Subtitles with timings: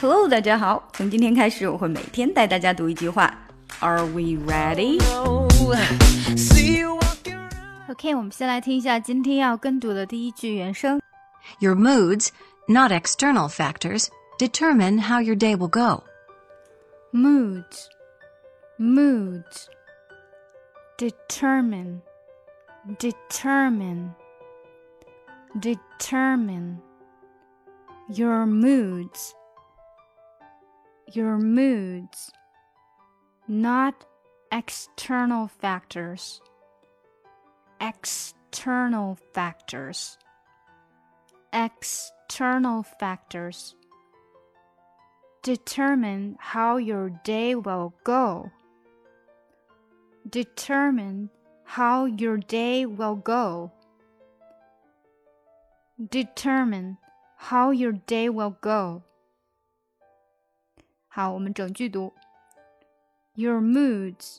[0.00, 0.88] Hello，大家好！
[0.92, 3.32] 从今天开始，我会每天带大家读一句话。
[3.80, 5.00] Are we ready?
[7.88, 11.00] OK，我们先来听一下今天要跟读的第一句原声。
[11.60, 12.28] Your moods,
[12.68, 16.04] not external factors, determine how your day will go.
[17.12, 17.88] Moods,
[18.78, 19.68] moods,
[20.98, 22.02] determine,
[22.98, 24.10] determine,
[25.60, 26.78] determine.
[28.08, 29.34] Your moods
[31.15, 32.31] your moods,
[33.47, 34.05] not
[34.51, 36.41] external factors.
[37.79, 40.17] External factors.
[41.53, 43.75] External factors
[45.43, 48.51] determine how your day will go.
[50.29, 51.29] Determine
[51.63, 53.71] how your day will go.
[56.09, 56.97] Determine
[57.37, 59.03] how your day will go.
[61.10, 62.12] 好，我们整句读。
[63.34, 64.38] Your moods,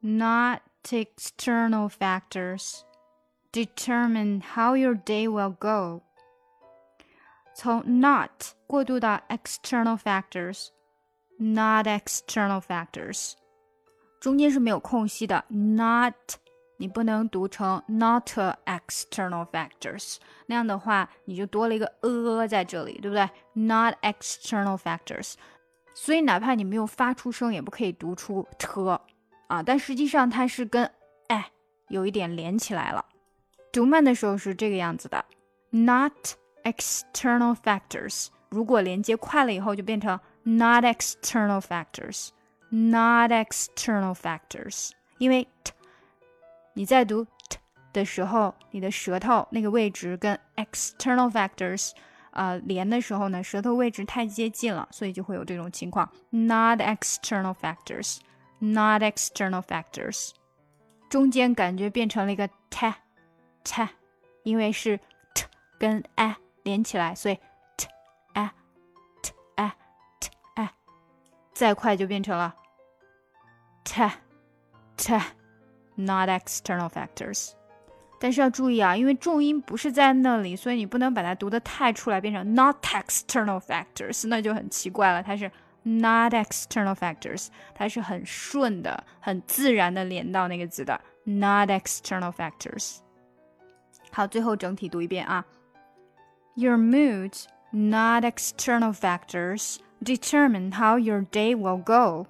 [0.00, 2.80] not external factors,
[3.52, 6.02] determine how your day will go.
[7.54, 10.68] 从 not 过渡到 external factors,
[11.36, 13.34] not external factors，
[14.20, 15.44] 中间是没有空隙的。
[15.48, 16.14] not
[16.78, 18.30] 你不能读成 not
[18.64, 20.16] external factors，
[20.46, 23.28] 那样的话你就多了一个 a 在这里，对不对？
[23.52, 25.34] not external factors。
[25.97, 28.99] 所以哪怕你没有发出声，也不可以读出 t
[29.47, 30.91] 啊，但实际上它是跟
[31.27, 31.49] 哎
[31.87, 33.03] 有一点连起来了。
[33.71, 35.23] 读慢的时候是这个样子的
[35.69, 36.11] ，not
[36.63, 38.27] external factors。
[38.49, 44.91] 如果连接快了以后，就变成 not external factors，not external factors。
[45.17, 45.71] 因为 t
[46.73, 47.57] 你在读 t
[47.93, 51.91] 的时候，你的舌头那个位置跟 external factors。
[52.35, 56.11] 呃，连的时候呢，舌头位置太接近了，所以就会有这种情况。
[56.29, 58.17] Not external factors,
[58.59, 60.31] not external factors，
[61.09, 62.93] 中间感觉变成了一个 t
[63.63, 63.87] t，
[64.43, 64.99] 因为是
[65.33, 65.45] t
[65.79, 67.39] 跟 a 连起来，所以
[67.77, 67.87] t
[68.33, 68.51] a
[69.21, 69.73] t a
[70.19, 70.69] t a，
[71.53, 72.53] 再快就变成了
[73.85, 74.01] t
[74.97, 75.13] t
[75.95, 77.53] not external factors。
[78.19, 85.21] 但是要注意啊，因为重音不是在那里，所以你不能把它读的太出来，变成 not external factors，那就很奇怪了。
[85.21, 85.51] 它是
[85.83, 92.97] not external factors，它是很顺的、很自然的连到那个字的 not external factors。
[94.11, 95.45] 好，最后整体读一遍啊。
[96.55, 102.27] Your moods, not external factors, determine how your day will go。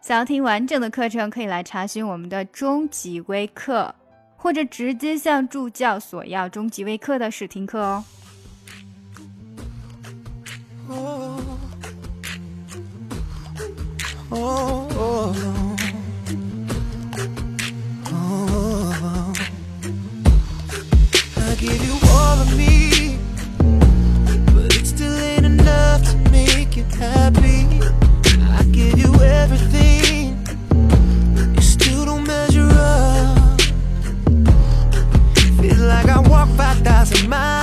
[0.00, 3.94] 想要听完整的课程，可以来查询我们的终极微课。
[4.36, 8.04] 或者直接向助教索要中级微课的试听课哦。
[10.88, 11.40] Oh,
[14.30, 14.65] oh,
[37.24, 37.55] my